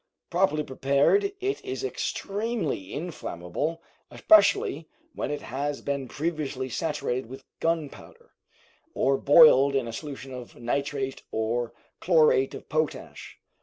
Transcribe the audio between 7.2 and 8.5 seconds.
with gunpowder,